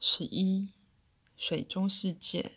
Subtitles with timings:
[0.00, 0.68] 十一，
[1.36, 2.52] 水中世界。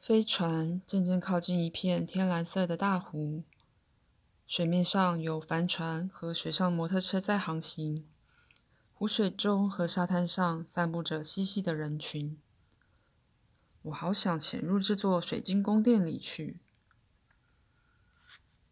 [0.00, 3.44] 飞船渐渐靠近一片天蓝色的大湖，
[4.48, 8.08] 水面上有帆船和水上摩托车在航行。
[8.92, 12.36] 湖水中和沙滩上散布着嬉戏的人群。
[13.82, 16.58] 我好想潜入这座水晶宫殿里去。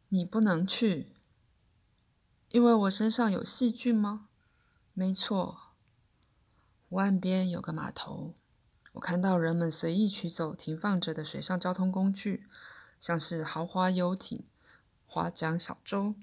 [0.09, 1.13] 你不能去，
[2.49, 4.29] 因为我身上有细菌吗？
[4.93, 5.66] 没错。
[6.99, 8.35] 岸边有个码头，
[8.93, 12.47] 我看到人们随意取走停放着的水上交通工具，
[12.99, 14.45] 像是豪华游艇、
[15.07, 16.15] 划桨小舟、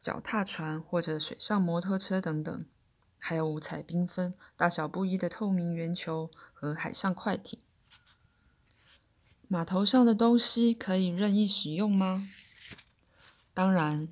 [0.00, 2.64] 脚踏船或者水上摩托车等等，
[3.18, 7.58] 还有五彩缤纷、大小不一的透明圆球和海上快艇。
[9.48, 12.28] 码头上的东西可以任意使用吗？
[13.52, 14.08] 当然。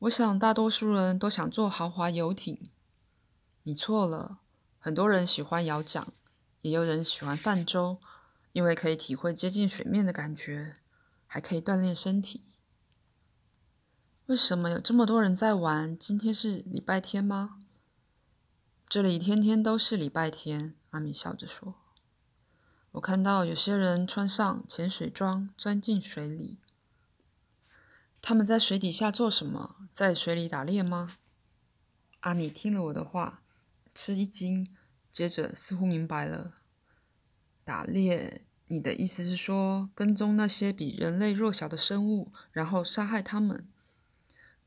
[0.00, 2.70] 我想大多数人都想坐豪华游艇。
[3.64, 4.38] 你错了，
[4.82, 6.08] 很多人喜欢摇桨，
[6.62, 8.00] 也有人喜欢泛舟，
[8.52, 10.76] 因为可以体会接近水面的感觉，
[11.26, 12.46] 还可以锻炼身体。
[14.24, 15.98] 为什么有这么多人在玩？
[15.98, 17.58] 今天是礼拜天吗？
[18.88, 20.74] 这里天天都是礼拜天。
[20.92, 21.74] 阿米笑着说
[22.92, 26.58] ：“我看到有些人穿上潜水装，钻进水里。
[28.22, 29.76] 他们在水底下做什么？
[29.92, 31.16] 在水里打猎吗？”
[32.20, 33.42] 阿米听了我的话。
[33.94, 34.74] 吃一惊，
[35.10, 36.58] 接着似乎明白了。
[37.64, 38.42] 打猎？
[38.66, 43.66] 你的意思是说跟踪那些比人类弱小的生物，然后杀害他们？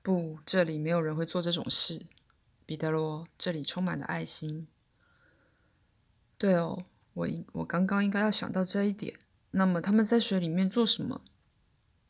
[0.02, 2.06] 不，这里没有人会做这种事，
[2.66, 3.26] 彼得罗。
[3.38, 4.68] 这里充满了爱心。
[6.38, 9.16] 对哦，我我刚刚应该要想到这一点。
[9.52, 11.22] 那么他们在水里面做什么？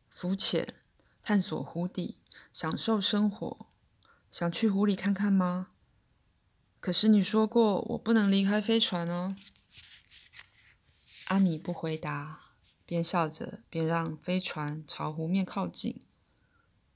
[0.09, 0.75] 浮潜，
[1.21, 3.67] 探索湖底，享受生活。
[4.31, 5.72] 想去湖里看看吗？
[6.83, 9.37] 可是你说过我不能离开飞船哦。
[11.27, 12.41] 阿米不回答，
[12.85, 16.01] 边笑着边让飞船朝湖面靠近。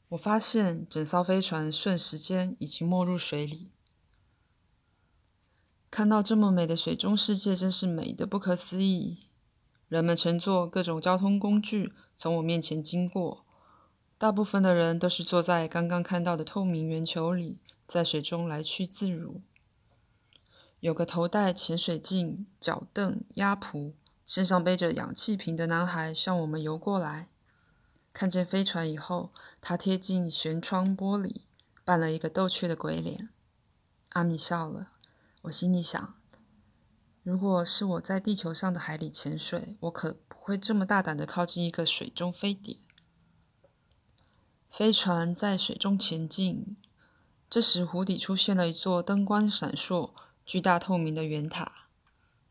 [0.09, 3.72] 我发现整艘飞船瞬时间已经没入水里。
[5.90, 9.30] 看到这么美的水中世界，真是美的不可思议。
[9.88, 13.46] 人们乘坐各种交通工具从我面前经过，
[14.18, 19.40] 大部分的人都是坐在刚刚看到的透明圆球里，在水中来去自如。
[20.80, 23.94] 有个头戴潜水镜、脚凳、鸭蹼、
[24.26, 27.30] 身上背着氧气瓶的男孩向我们游过来。
[28.14, 31.42] 看见飞船以后，他贴近舷窗玻璃，
[31.84, 33.30] 扮了一个逗趣的鬼脸。
[34.10, 34.92] 阿米笑了。
[35.44, 36.16] 我心里想：
[37.24, 42.78] 如果是我在地球上的海里潜水，我可不会这么大胆的靠近一个水中飞碟。
[44.70, 46.78] 飞船在水中前进，
[47.50, 50.12] 这时湖底出现了一座灯光闪烁。
[50.47, 51.90] 巨大透明的圆塔，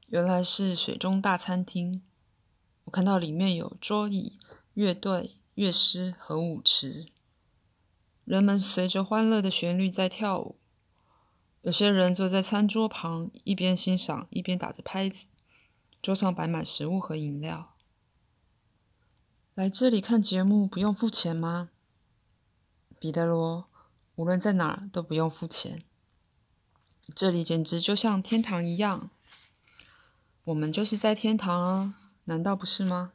[0.08, 2.02] 原来是水中大餐厅。
[2.84, 4.38] 我看到里面有桌椅、
[4.74, 7.06] 乐队、乐师和舞池，
[8.26, 10.58] 人们随着欢乐的旋律在跳舞。
[11.62, 15.28] 有些人坐在餐桌旁，一边欣赏一边打着拍子。
[16.02, 17.74] 桌上摆满食物和饮料。
[19.54, 21.70] 来这里看节目不用付钱吗？
[22.98, 23.70] 彼得罗，
[24.16, 25.85] 无论在哪儿都不用付钱。
[27.14, 29.10] 这里简直就像天堂一样，
[30.44, 31.94] 我们就是在天堂啊，
[32.24, 33.12] 难道不是吗？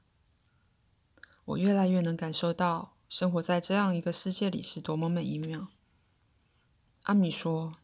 [1.45, 5.67] 我越来越能感受到生活在这样一个世界里是多么美妙。
[7.03, 7.75] 阿米说：“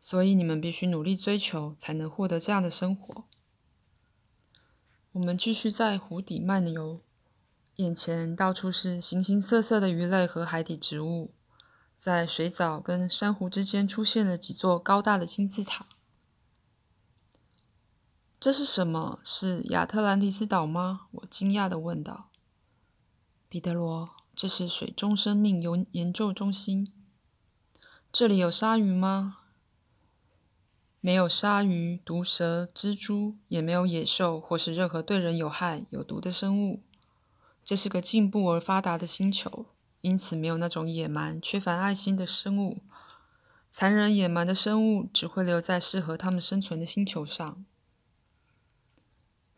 [0.00, 3.24] 所以你们必须努力追求，才能获得这样的生活。”
[5.12, 7.02] 我们继续在湖底漫游，
[7.76, 11.32] 眼前到处是形形色色的鱼类和海底植物。
[11.96, 15.86] 在水藻跟珊瑚之间出现了几座高大的金字塔。
[18.38, 19.18] 这是什么？
[19.24, 21.08] 是亚特兰蒂斯岛吗？
[21.12, 22.28] 我惊讶的问道。
[23.48, 26.92] 彼得罗，这是水中生命研研究中心。
[28.12, 29.38] 这里有鲨鱼吗？
[31.00, 36.82] 没有鲨鱼、毒蛇、蜘蛛，也没有野兽或是任何对人有害、有毒的生物。
[37.64, 39.66] 这是个进步而发达的星球。
[40.06, 42.80] 因此，没有那种野蛮、缺乏爱心的生物。
[43.68, 47.66] 残忍、野蛮的生物只会留在适合它们生存的星球上。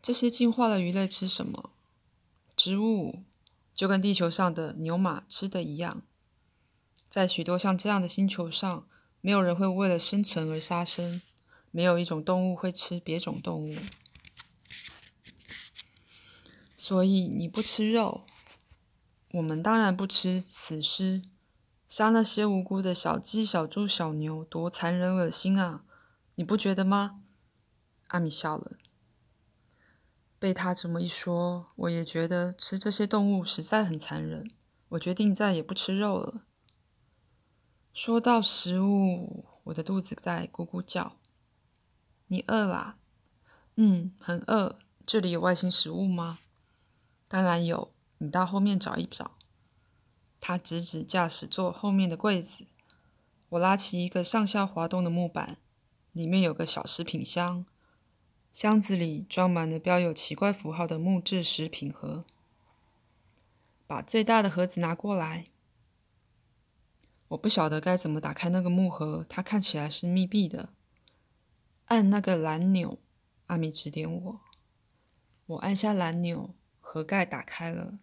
[0.01, 1.69] 这些进化的鱼类吃什么？
[2.55, 3.21] 植物，
[3.75, 6.01] 就跟地球上的牛马吃的一样。
[7.07, 8.87] 在许多像这样的星球上，
[9.21, 11.21] 没有人会为了生存而杀生，
[11.69, 13.75] 没有一种动物会吃别种动物。
[16.75, 18.25] 所以，你不吃肉。
[19.33, 21.21] 我们当然不吃死尸，
[21.87, 25.85] 杀那些无辜的小鸡、小猪、小牛，多残忍恶心啊！
[26.35, 27.21] 你不觉得吗？
[28.07, 28.77] 阿米笑了。
[30.39, 34.49] 被他这么一说，我也觉得吃这些动物实在很残忍。
[34.89, 36.45] 我决定再也不吃肉了。
[37.93, 41.17] 说到食物，我的肚子在咕咕叫。
[42.27, 42.97] 你饿啦？
[43.75, 44.79] 嗯，很饿。
[45.05, 46.39] 这里有外星食物吗？
[47.27, 47.93] 当然有。
[48.19, 49.31] 你到后面找一找。
[50.39, 52.65] 他指指驾驶座后面的柜子。
[53.49, 55.57] 我拉起一个上下滑动的木板，
[56.13, 57.65] 里面有个小食品箱，
[58.53, 62.23] 箱子里装满了标有奇怪符号的木质食品盒。
[63.87, 65.47] 把最大的盒子拿过来。
[67.29, 70.69] 我不晓得该怎么打开那个木盒，它看起来是密闭的。
[71.85, 72.99] 按那个蓝钮，
[73.47, 74.39] 阿米指点我。
[75.47, 77.97] 我按下蓝钮，盒盖打开了，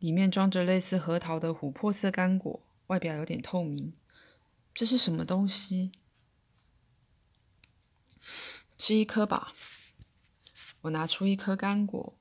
[0.00, 3.94] 里面装着类似核桃的琥珀色干果，外表有点透明。
[4.74, 5.92] 这是什么东西？
[8.78, 9.52] 吃一颗吧。
[10.80, 12.16] 我拿出一颗干果，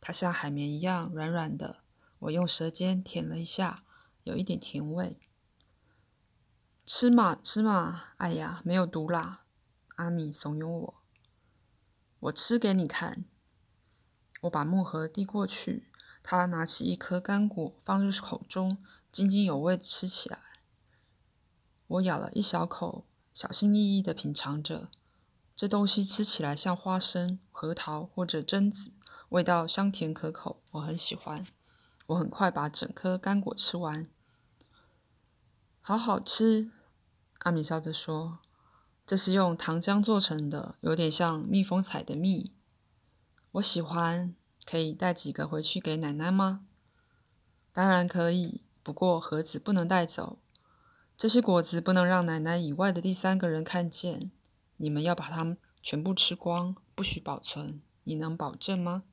[0.00, 1.84] 它像海绵一样软软的。
[2.18, 3.84] 我用舌尖舔了一下，
[4.24, 5.16] 有一点甜味。
[6.84, 8.06] 吃嘛，吃嘛！
[8.16, 9.44] 哎呀，没有毒啦！
[9.94, 11.02] 阿米怂恿我。
[12.18, 13.24] 我吃给你看。
[14.40, 15.88] 我把木盒递过去，
[16.22, 18.78] 他拿起一颗干果放入口中，
[19.10, 20.38] 津津有味地吃起来。
[21.86, 23.04] 我咬了一小口，
[23.34, 24.88] 小心翼翼地品尝着。
[25.54, 28.92] 这东西吃起来像花生、核桃或者榛子，
[29.28, 31.46] 味道香甜可口，我很喜欢。
[32.06, 34.08] 我很快把整颗干果吃完，
[35.80, 36.70] 好好吃。
[37.38, 38.40] 阿米笑着说
[39.06, 42.52] ：“这是用糖浆做成的，有点像蜜蜂采的蜜。
[43.52, 46.66] 我喜欢，可以带几个回去给奶奶吗
[47.72, 50.38] ？”“当然可以，不过盒子不能带走。
[51.16, 54.30] 这些果子不能让奶奶以外的第三个人看见。
[54.76, 57.80] 你们要把它们全部吃光，不许保存。
[58.04, 59.04] 你能保证吗？”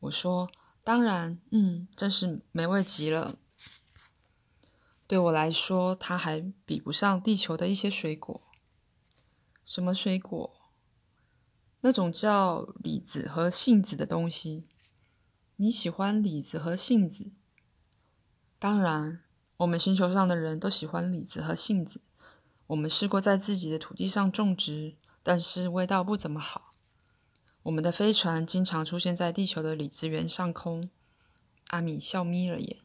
[0.00, 0.50] 我说。
[0.82, 3.36] 当然，嗯，真是美味极了。
[5.06, 8.40] 对我来说，它还比不上地球的一些水果。
[9.62, 10.59] 什么水果？
[11.82, 14.64] 那种叫李子和杏子的东西。
[15.56, 17.32] 你喜欢李子和杏子？
[18.58, 19.22] 当然，
[19.58, 22.00] 我们星球上的人都喜欢李子和杏子。
[22.68, 26.74] 我们试过在自己的土地上种植，但是味道不怎么好。
[27.64, 30.88] 我们的飞船经常出现在地球的李子园上空。
[31.68, 32.78] 阿米笑眯了眼。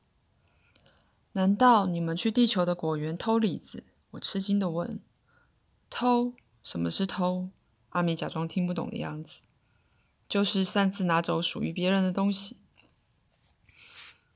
[1.33, 3.83] 难道你们去地球的果园偷李子？
[4.11, 5.01] 我吃惊的问。
[5.89, 6.33] 偷？
[6.63, 7.49] 什么是偷？
[7.95, 9.39] 阿米假装听不懂的样子。
[10.27, 12.57] 就是擅自拿走属于别人的东西。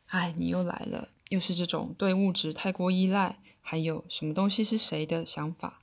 [0.07, 5.81] 哎，你又来了，又是这种对物质太过依赖，还有什么东西是谁的想法。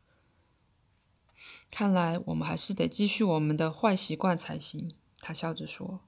[1.70, 4.94] 看来我们还是得继续我们的坏习惯才行。
[5.20, 6.00] 他笑着说：“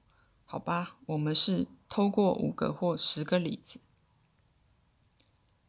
[0.45, 3.81] 好吧，我们是偷过五个或十个李子。”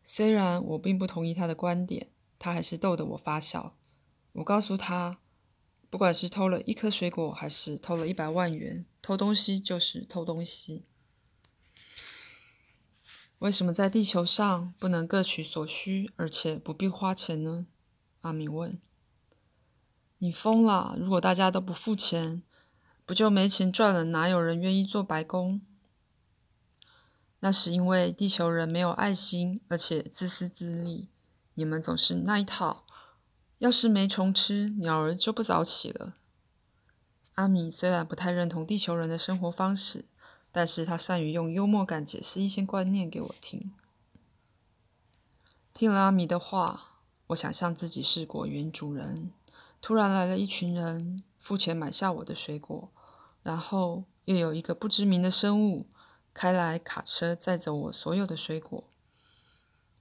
[0.05, 2.09] 虽然我并不同意他的观点，
[2.39, 3.75] 他还是逗得我发笑。
[4.35, 5.19] 我告诉他
[5.91, 10.87] ：“不管是偷了一颗水果，还是偷了一百万元，偷东西就是偷东西。”
[13.41, 17.67] 为什么在地球上不能各取所需，而且不必花钱呢？
[18.21, 18.81] 阿米问。
[20.19, 20.95] 你疯了！
[21.01, 22.43] 如果大家都不付钱，
[23.07, 24.05] 不就没钱赚了？
[24.05, 25.63] 哪有人愿意做白工？
[27.41, 31.09] 那是因为地球人没有爱心，而且自私自利。
[31.55, 32.87] 你们总是那一套。
[33.61, 36.15] 要是没虫吃，鸟儿就不早起了。
[37.35, 40.07] 阿米虽然不太认同地球人的生活方式，
[40.51, 43.73] 但是他善于用幽默感解释一些观念给我听。
[45.75, 49.31] 听了阿米的话，我想象自己是果园主人。
[49.83, 52.91] 突然来了一群人，付钱买下我的水果，
[53.43, 55.87] 然后又有一个不知名的生物
[56.33, 58.85] 开来卡车载走我所有的水果。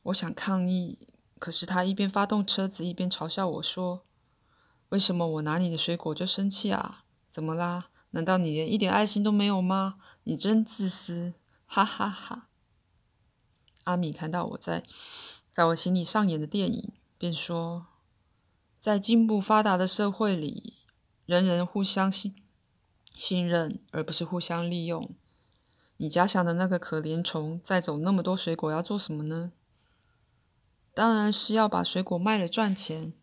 [0.04, 1.09] 我想抗议，
[1.39, 4.05] 可是他一边发动车子，一边嘲笑我说
[4.89, 7.05] ：“为什么我拿你的水果就生气啊？
[7.29, 7.89] 怎么啦？
[8.12, 9.96] 难道你连一点爱心都没有吗？
[10.25, 11.34] 你真自私！”
[11.65, 12.50] 哈哈哈。
[13.86, 14.84] 阿米看到我在
[15.51, 17.88] 在我心里上演的电影，便说。
[18.77, 20.75] 在进步发达的社会里，
[21.25, 22.34] 人人互相信
[23.13, 25.13] 信任，而不是互相利用。
[25.98, 29.51] 你假想的那个可怜虫载走那么多水果要做什么呢？
[30.93, 33.13] 当然是要把水果卖了赚钱。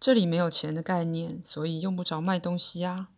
[0.00, 3.08] 这里没有钱的概念，所以用不着卖东西呀。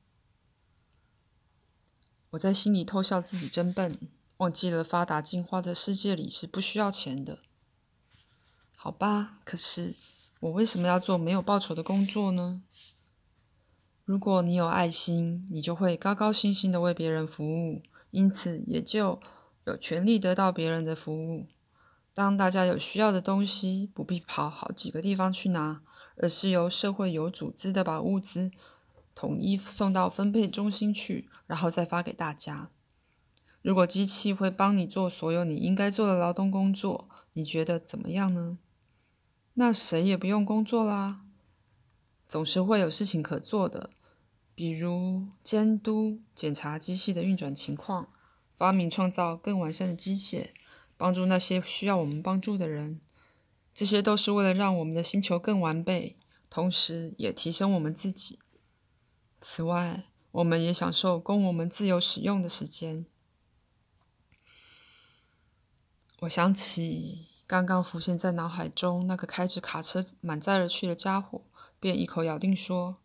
[2.31, 3.99] 我在心里偷笑自己真笨，
[4.39, 7.41] 忘记了发达进化的世界里是不需要钱的。
[8.77, 9.97] 好吧，可是。
[10.41, 12.63] 我为什么要做没有报酬的工作呢？
[14.07, 19.21] 如果你有爱心，你就会高高兴兴的为别人服务，因此也就
[19.67, 21.47] 有权利得到别人的服务。
[22.13, 25.83] 当大家有需要的东西，不必跑好几个地方去拿，
[26.17, 28.51] 而是由社会有组织的把物资
[29.15, 32.71] 统一送到分配中心去，然后再发给大家。
[33.63, 38.59] 如果机器会帮你做所有你应该做的劳动工作，你觉得怎么样呢？
[39.55, 41.21] 那谁也不用工作啦，
[42.27, 43.91] 总是会有事情可做的，
[44.55, 48.09] 比如监督、检查机器的运转情况，
[48.57, 50.51] 发明创造更完善的机械，
[51.01, 53.01] 帮助那些需要我们帮助的人。
[53.73, 56.19] 这些都是为了让我们的星球更完备，
[56.51, 58.39] 同时也提升我们自己。
[59.41, 63.07] 此外，我们也享受供我们自由使用的时间。
[66.21, 67.27] 我想起。
[67.51, 71.43] 刚刚浮现在脑海中那个开着卡车满载而去的家伙，
[71.81, 72.99] 便一口咬定说：“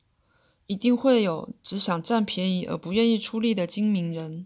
[0.70, 4.46] 一定会有只想占便宜而不愿意出力的精明人。”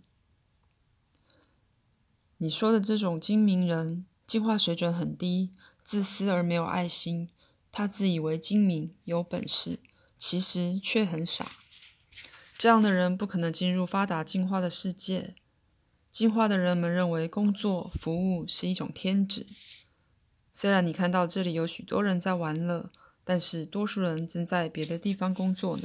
[2.42, 5.52] 你说的这种精明人，进化水准很低，
[5.84, 7.30] 自私而没有爱心。
[7.70, 9.80] 他自以为精明有本事，
[10.18, 11.52] 其实却很傻。
[12.58, 15.36] 这样的人不可能进入发达进化的世界。
[16.10, 19.46] 进化的人们认为工作服务是一种天职。
[20.54, 22.90] 虽然你看到这里有许多人在玩乐，
[23.26, 25.84] 但是多数人正在别的地方工作呢。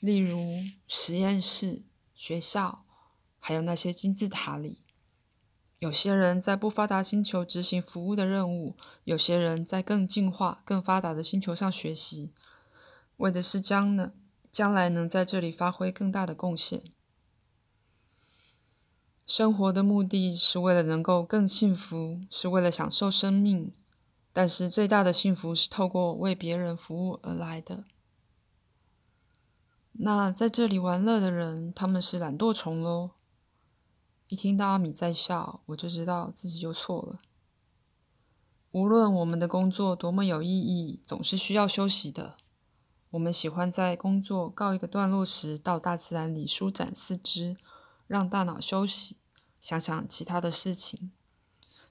[0.00, 1.82] 例如实验室、
[2.14, 2.86] 学校，
[3.38, 4.78] 还有那些金字塔里。
[5.78, 12.32] 有些人在不发达星球执行服务的任务，有些人在更进化、更发达的星球上学习，
[13.18, 14.12] 为的是将呢
[14.50, 16.82] 将来能在这里发挥更大的贡献。
[19.26, 23.72] 生活的目的是为了能够更幸福，是为了享受生命。
[24.32, 27.84] 但是最大的幸福是透过为别人服务而来的。
[29.92, 33.15] 那在这里玩乐的人，他们是懒惰虫喽。
[34.28, 37.20] 一听到阿米在笑，我就知道自己又错了。
[38.72, 42.36] 无论我们的工作多么有意义，总是需要休息的。
[43.10, 47.56] 我们喜欢在工作告一个段落时，到大自然里舒展四肢，
[48.08, 49.18] 让大脑休息，
[49.60, 51.12] 想想其他的事情。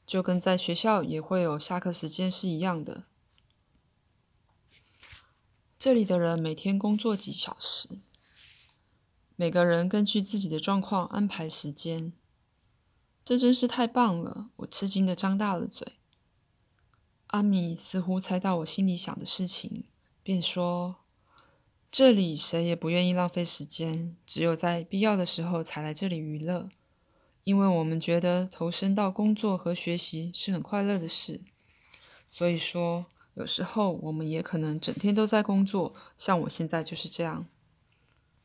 [0.06, 3.06] 就跟在学校也会有下课时间是一样的。
[5.80, 7.98] 这里的人每天工作几小时，
[9.38, 12.12] 每个人根据自己的状况安排时间。
[13.26, 14.52] 这真是太棒了！
[14.58, 15.94] 我吃惊的张大了嘴。
[17.30, 19.86] 阿米似乎猜到我心里想的事情，
[20.22, 20.98] 便说
[21.90, 26.70] ：“这里谁也不愿意浪费时间，只有在必要的时候才来这里娱乐。”
[27.44, 31.42] 因为我们觉得投身到工作和学习是很快乐的事，
[32.30, 37.48] 所以说有时候我们也可能整天都在工作，像我现在就是这样。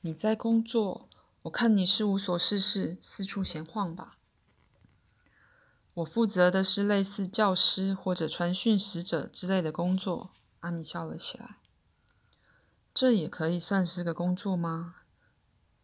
[0.00, 1.10] 你在工作，
[1.42, 4.16] 我看你是无所事事，四处闲晃吧。
[5.94, 10.30] 我负责的是类似教师或者传讯使者之类的工作。
[10.60, 11.56] 阿米笑了起来。
[12.92, 14.96] 这也可以算是个工作吗？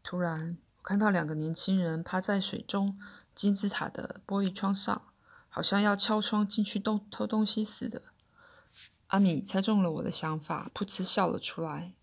[0.02, 0.58] 突然。
[0.78, 2.96] 我看到两个年轻人趴在水中
[3.34, 5.02] 金字塔的玻璃窗上，
[5.48, 8.02] 好像要敲窗进去偷偷东西似的。
[9.08, 11.94] 阿米猜中了我的想法，噗嗤笑了出来。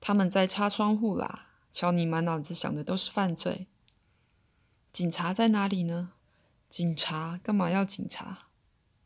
[0.00, 1.52] 他们在擦窗户啦！
[1.70, 3.68] 瞧你满脑子想的都是犯罪。
[4.92, 6.13] 警察在哪里呢？
[6.74, 8.48] 警察干嘛要警察？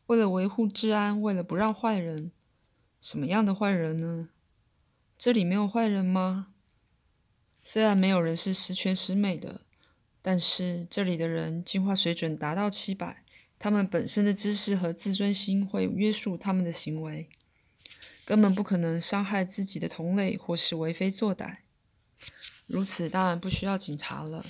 [0.07, 2.31] 为了维护治安，为了不让坏人。
[2.99, 4.29] 什么样的坏人呢？
[5.19, 6.55] 这里没有坏人吗？
[7.61, 9.67] 虽然没有人是十全十美的，
[10.19, 13.23] 但是这里的人进化水准达到七百，
[13.59, 17.29] 他们本身的知识和自尊心会约束他们的行为，
[18.25, 21.57] 根本不可能伤害自己的同类或是为非作歹。
[22.65, 24.43] 如此当然不需要警察了，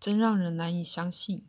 [0.00, 1.46] 真让人难以相信。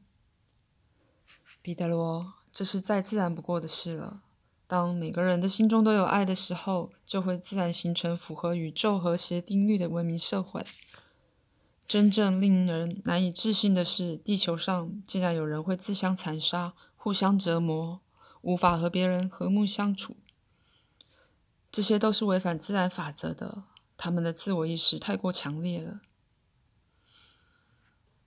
[1.68, 4.22] 彼得罗，这是再自然不过的事了。
[4.68, 10.66] 当每个人的心中都有爱的时候，就会自然形成符合宇宙和谐定律的文明社会。
[11.86, 18.00] 真正令人难以置信的是，地球上竟然有人会自相残杀、互相折磨，
[18.40, 20.16] 无法和别人和睦相处。
[21.70, 23.66] 这些都是违反自然法则的，
[23.98, 26.00] 他们的自我意识太过强烈了。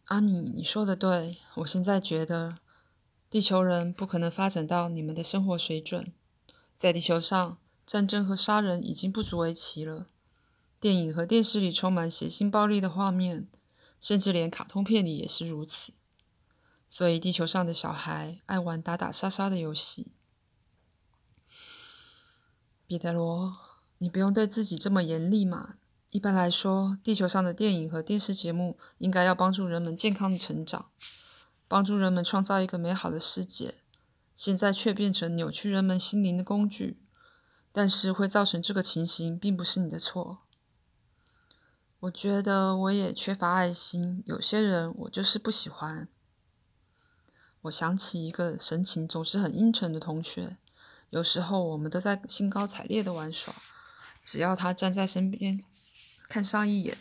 [0.09, 2.59] 阿米，你说的对，我现在觉得，
[3.31, 6.13] 地球人不可能发展到你们的生活水准。
[6.77, 10.09] 在地球上，战争和杀人已经不足为奇了。
[10.81, 13.47] 电影和电视里充满血腥暴力的画面，
[14.01, 15.93] 甚至连卡通片里也是如此。
[16.89, 20.11] 所以，地球上的小孩爱玩打打杀杀的游戏。
[22.89, 23.57] 彼得罗，
[23.99, 25.77] 你不用对自己这么严厉嘛。
[26.11, 30.91] 一般来说，地球上的电影和电视节目应该要帮助人们健康的成长，
[31.71, 33.77] 帮助人们创造一个美好的世界。
[34.35, 37.01] 现在却变成扭曲人们心灵的工具。
[37.73, 40.41] 但是会造成这个情形，并不是你的错。
[42.01, 46.09] 我觉得我也缺乏爱心，有些人我就是不喜欢。
[47.61, 50.57] 我想起一个神情总是很阴沉的同学，
[51.11, 53.55] 有时候我们都在兴高采烈的玩耍，
[54.25, 55.63] 只要他站在身边。
[56.29, 56.99] 看上一眼，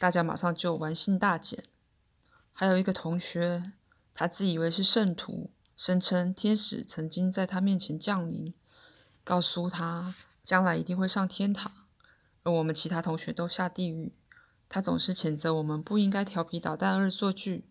[0.00, 1.62] 大家马上就玩性大减。
[2.52, 3.72] 还有一个同学，
[4.14, 8.54] 他自以为是圣徒，声称天使曾经在他面前降临，
[9.24, 11.72] 告诉他将来一定会上天堂，
[12.42, 14.12] 而我们其他同学都下地狱。
[14.68, 17.66] 他总是谴责我们不应该调皮捣蛋、恶作剧。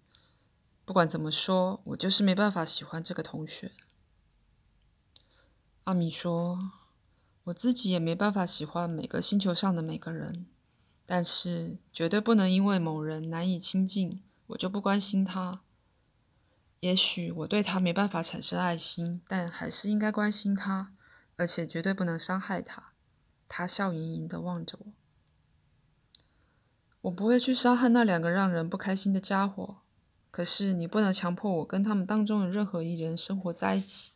[0.85, 3.71] 不管怎么说，我就是没办法喜欢这个同学。
[5.85, 6.71] 阿米说
[7.45, 10.45] ：“我自己也没办法喜欢每个星球上的每个人。”
[11.05, 15.61] 但是绝对不能因为某人难以亲近，我就不关心他。
[16.81, 20.93] 也许我对他没办法产生爱心，但还是应该关心他，
[21.37, 22.91] 而且绝对不能伤害他。
[23.47, 24.93] 他笑盈盈地望着我。
[27.01, 29.77] 我不会去伤害那两个让人不开心的家伙，
[30.29, 34.11] 可是你不能强迫我跟他们当中的任何一人生活在一起。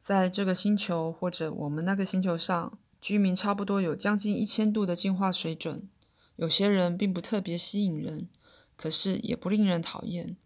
[0.00, 2.78] 在这个星球或者我们那个星球上。
[3.00, 5.90] 居民差不多有将近一千度的进化水准，
[6.36, 8.30] 有些人并不特别吸引人，
[8.76, 10.38] 可是也不令人讨厌。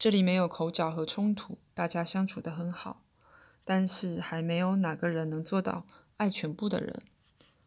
[0.00, 3.02] 这里没有口角和冲突，大家相处得很好。
[3.66, 5.84] 但是还没有哪个人能做到
[6.16, 7.02] 爱全部的人。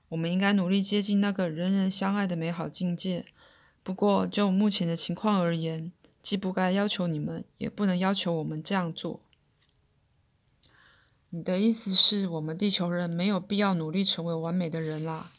[0.10, 3.26] 我们应该努力接近那个人人相爱的美好境界。
[3.84, 5.92] 不过就目前的情况而言，
[6.24, 9.22] 既不该要求你们，也不能要求我们这样做。
[11.30, 15.32] 你的意思是我们地球人没有必要努力成为完美的人啦？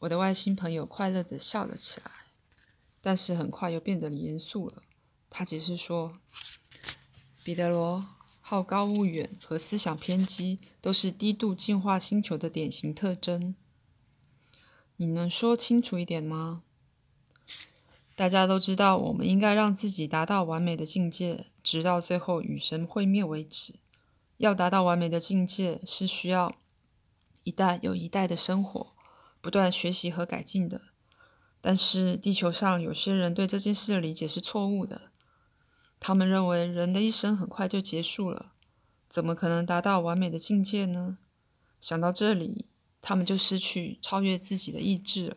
[0.00, 2.10] 我的外星朋友快乐地笑了起来，
[3.00, 4.82] 但是很快又变得严肃了。
[5.30, 6.18] 他解释说
[7.44, 8.06] ：“彼得罗，
[8.40, 13.54] 好高骛远和思想偏激都是低度进化星球的典型特征。
[14.96, 16.62] 你能说清楚一点吗？
[18.16, 23.74] 大家都知道，我们应该让自己达到完美的境界，直到最后与神会面为止。”
[24.38, 26.54] 要达到完美的境界，是需要
[27.42, 28.92] 一代又一代的生活，
[29.40, 30.80] 不断学习和改进的。
[31.60, 35.10] 但是地球上有些人对这件事的理解是错误的，
[36.00, 38.52] 他们认为人的一生很快就结束了，
[39.08, 41.18] 怎么可能达到完美的境界呢？
[41.80, 42.66] 想到这里，
[43.00, 45.36] 他们就失去超越自己的意志了。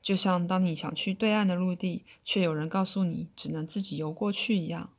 [0.00, 4.90] 就像当你想去对岸的陆地，却有人告诉你只能自己游过去一样。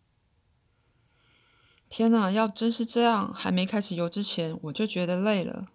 [1.90, 2.32] 天哪！
[2.32, 5.68] 要真是这样，还没开始游之前，我就觉得累了。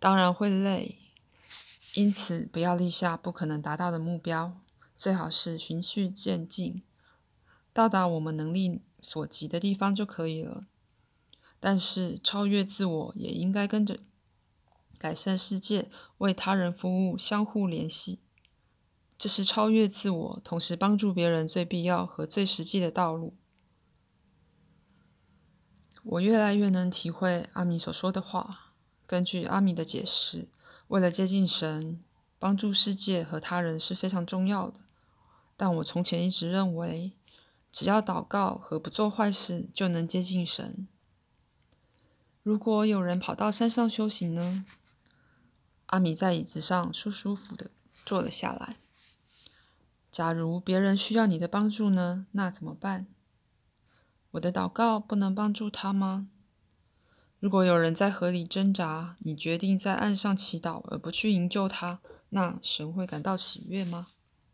[0.00, 0.96] 当然会累，
[1.94, 4.58] 因此不要立下不可能达到的目标，
[4.96, 6.82] 最好是循序渐进，
[7.76, 10.66] 到达我们能力所及的地方就可以了。
[11.60, 13.98] 但是超越自我也应该跟着
[14.96, 18.22] 改善世界、为他人服务相互联系，
[19.18, 23.36] 这是超越自我，同时帮助别人最必要和最实际的道路。
[26.02, 28.72] 我越来越能体会阿米所说的话。
[29.06, 30.48] 根据阿米的解释，
[30.88, 32.02] 为了接近神，
[32.38, 34.80] 帮助世界和他人是非常重要的。
[35.58, 37.12] 但我从前一直认为，
[37.76, 40.88] 只要祷告和不做坏事就能接近神。
[42.42, 44.64] 如果有人跑到山上修行呢？
[45.88, 47.70] 阿米在椅子上舒舒服服的
[48.06, 48.76] 坐了下来。
[50.10, 52.26] 假如别人需要你的帮助呢？
[52.30, 53.08] 那怎么办？
[54.30, 56.30] 我的祷告不能帮助他吗？
[57.38, 64.12] 如果有人在河里挣扎，你决定在岸上祈祷而不去营救他，那神会感到喜悦吗？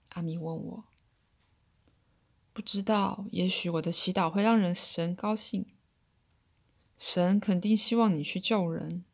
[0.09, 0.85] 阿米问我。
[2.53, 5.67] 不知道，也许我的祈祷会让人神高兴。
[6.99, 9.05] 神肯定希望你去救人。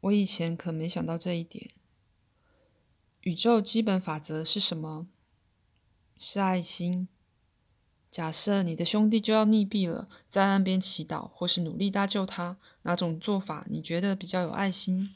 [0.00, 1.70] 我以前可没想到这一点。
[3.20, 5.06] 宇宙基本法则是什么？
[6.18, 7.08] 是爱心。
[8.10, 15.14] 假设你的兄弟就要溺毙了，在岸边祈祷或是努力搭救他，哪种做法你觉得比较有爱心？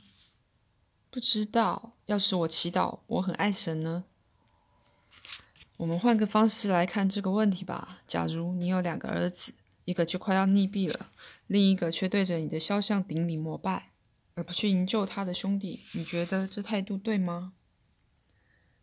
[1.10, 1.96] 不知道。
[2.06, 4.04] 要是我祈祷我很爱神呢？
[5.78, 8.00] 我们换个方式来看这个问题吧。
[8.06, 11.10] 假如你有两个儿子，一个就快要溺毙了，
[11.46, 13.92] 另一个却对着你的肖像顶礼膜拜，
[14.34, 17.52] 而不去营救他的兄弟，你觉得这态度对吗？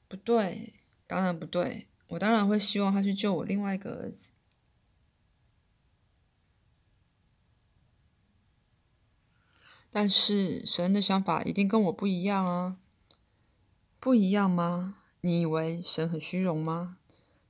[0.08, 0.74] 不对，
[1.06, 1.88] 当然不对。
[2.10, 4.30] 我当然会希望他去救我另外一个儿子。
[9.92, 12.78] 但是神的想法一定跟我不一样啊！
[14.00, 14.98] 不一样吗？
[15.26, 16.98] 你以为神很虚荣吗？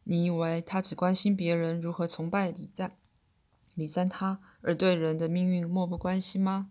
[0.05, 2.95] 你以为他只关心别人如何崇拜礼赞、
[3.73, 6.69] 礼赞他，而对人的命运漠不关心吗？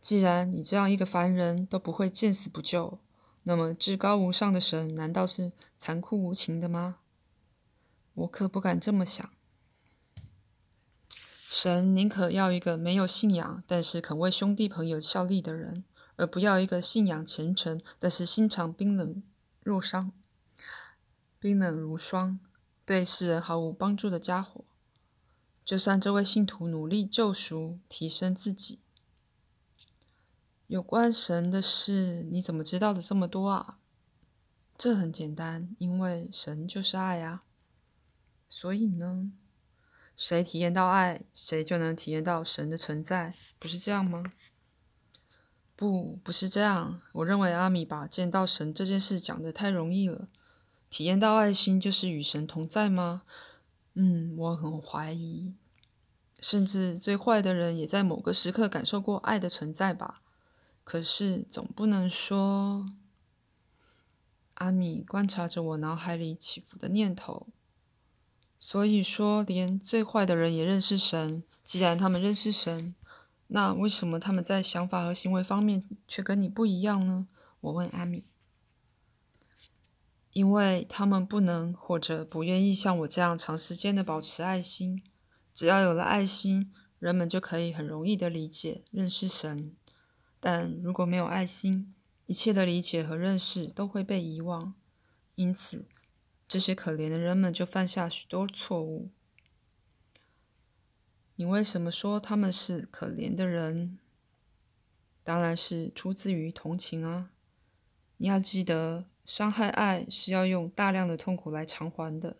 [0.00, 3.00] 既然你这样一个凡人都不会见死不救，
[3.42, 7.00] 那么至高无上的神难道是残酷无情的吗？
[8.14, 9.28] 我可不敢这么想。
[11.48, 15.82] 神宁可要一个没有信仰，但是肯为兄弟朋友效力的人，
[16.14, 19.20] 而不要一个信仰虔诚，但是心肠冰冷
[19.60, 20.12] 若霜、
[21.38, 22.40] 冰冷如霜，
[22.84, 24.64] 对世人毫无帮助的家伙。
[25.64, 28.80] 就算这位信徒努力救赎、提升自己，
[30.66, 33.78] 有关神的事，你怎么知道的这么多啊？
[34.78, 37.44] 这很简单，因为神就是爱啊。
[38.48, 39.32] 所以呢？
[40.16, 44.32] 谁体验到爱，谁就能体验到神的存在，不是这样吗？
[45.78, 47.00] 不，不是这样。
[47.12, 50.26] 我认为阿米把见到神这件事讲得太容易了。
[50.90, 53.22] 体验到爱心就是与神同在吗？
[53.94, 55.54] 嗯，我很怀疑。
[56.40, 60.20] 甚至最坏的人也在某个时刻感受过爱的存在吧。
[60.82, 62.92] 可是总不能说……
[64.54, 67.46] 阿米观察着我脑海里起伏的念头。
[68.58, 71.44] 所以说，连最坏的人也认识神。
[71.62, 72.96] 既然他们认识神，
[73.48, 77.28] 那为什么他们在想法和行为方面却跟你不一样呢？
[77.60, 78.24] 我问阿米。
[80.32, 85.02] 因为他们不能或者不愿意像我这样长时间的保持爱心。
[85.52, 89.74] 只要有了爱心，人们就可以很容易的理解、认识神。
[90.38, 91.94] 但如果没有爱心，
[92.26, 94.74] 一切的理解和认识都会被遗忘。
[95.34, 95.86] 因此。
[96.46, 99.10] 这些可怜的人们就犯下许多错误。
[101.40, 104.00] 你为什么说他们是可怜的人？
[105.22, 107.30] 当然是出自于同情啊！
[108.16, 112.38] 你要记得，伤害爱是要用大量的痛苦来偿还的。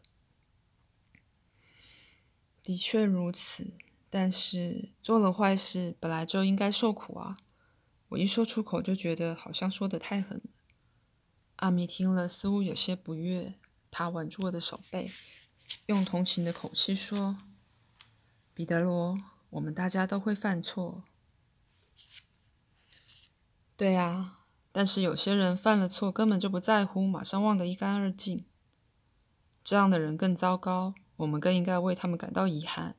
[2.61, 3.75] 的确如此，
[4.11, 7.39] 但是做了坏事本来就应该受苦啊！
[8.09, 10.51] 我一说出口就觉得好像说的太狠了。
[11.57, 13.55] 阿米听了似乎有些不悦。
[13.93, 15.09] 他挽住我的手背，
[15.87, 17.39] 用同情的口气说
[18.59, 19.17] ：“彼得罗，
[19.51, 21.05] 我们大家都会犯错。
[23.77, 24.41] 对啊，
[24.73, 28.45] 但是有些人犯了错根本就不在乎，马上忘得一干二净。
[29.63, 32.97] 这样的人更糟糕，我们更应该为他们感到遗憾，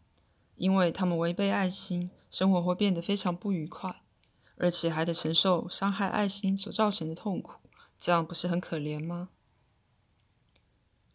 [0.56, 4.02] 因为他们违背爱心，生活会变得非常不愉快，
[4.56, 7.60] 而且还得承受伤害爱心所造成的痛苦。
[8.00, 9.32] 这样不是很可怜吗？”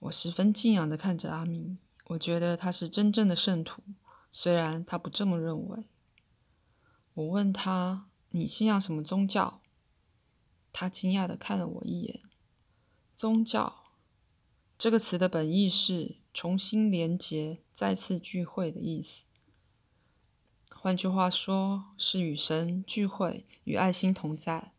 [0.01, 1.79] 我十分敬仰的看着阿米，
[2.09, 3.81] 我觉得他是真正的圣徒，
[4.37, 5.85] 虽然他不这么认为。
[7.15, 9.63] 我问他：“你信仰什么宗教？”
[10.75, 12.21] 他惊讶的看了我一眼。
[13.15, 13.93] 宗教
[14.77, 19.25] 这个词的本意是重新连结、再次聚会的意思。
[20.75, 24.73] 换句话说，是与神聚会，与爱心同在。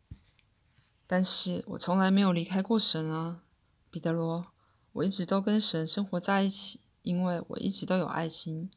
[1.06, 3.44] 但是我从来没有离开过神啊，
[3.90, 4.52] 彼得罗。
[4.92, 8.70] 我一直都跟神生活在一起，因为我一直都有爱心。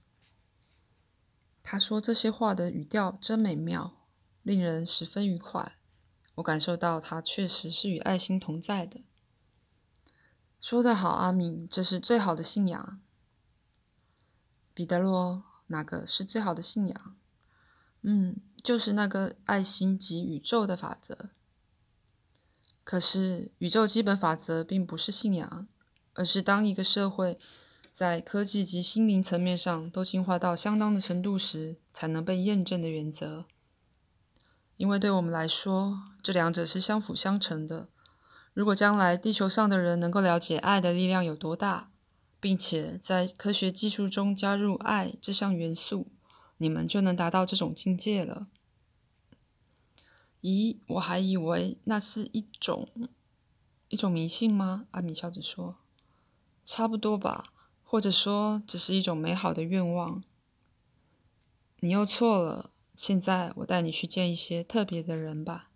[1.71, 3.93] 他说这些话的语调真美妙，
[4.41, 5.77] 令人十分愉快。
[6.37, 9.03] 我感受到他确实是与爱心同在的。
[10.59, 12.99] 说得好，阿敏，这是最好的信仰。
[14.73, 17.15] 彼得罗，哪个是最好的信仰？
[18.01, 21.29] 嗯，就是那个爱心及宇宙的法则。
[22.83, 25.67] 可是，宇宙基本法则并不是信仰。
[26.15, 27.39] 而是当一个社会
[27.91, 33.45] 在科技及心灵层面上都进化到相当的程度时，才能被验证的原则。
[34.77, 37.89] 因为对我们来说，这两者是相辅相成的。
[38.53, 41.91] 如果将来地球上的人能够了解爱的力量有多大，
[42.39, 46.07] 并且在科学技术中加入爱这项元素，
[46.57, 48.47] 你们就能达到这种境界了。
[50.41, 52.89] 咦，我还以为那是一种
[53.89, 54.87] 一种迷信吗？
[54.91, 55.77] 阿米笑着说。
[56.65, 57.45] 差不多吧，
[57.91, 60.23] 或者说只是一种美好的愿望。
[61.79, 62.69] 你又错了。
[62.95, 65.68] 现在我带你去见一些特别的人吧。